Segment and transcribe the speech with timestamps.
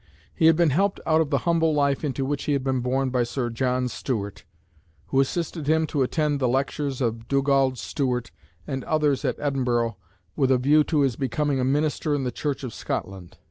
[0.33, 3.11] He had been helped out of the humble life into which he had been born
[3.11, 4.45] by Sir John Stuart,
[5.09, 8.31] who assisted him to attend the lectures of Dugald Stewart
[8.65, 9.97] and others at Edinburgh
[10.35, 13.37] with a view to his becoming a minister in the Church of Scotland.